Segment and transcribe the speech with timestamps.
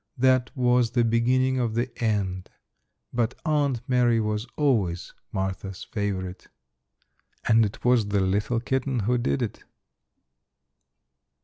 [0.17, 2.49] That was the beginning of the end,
[3.13, 6.47] but Aunt Mary was always Martha's favorite.
[7.47, 9.63] And it was the little kitten who did it.